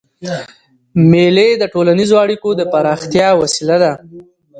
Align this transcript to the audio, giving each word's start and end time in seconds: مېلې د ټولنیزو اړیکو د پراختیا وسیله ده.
مېلې 1.11 1.49
د 1.57 1.63
ټولنیزو 1.73 2.15
اړیکو 2.23 2.49
د 2.55 2.61
پراختیا 2.71 3.27
وسیله 3.41 3.75
ده. 3.83 3.93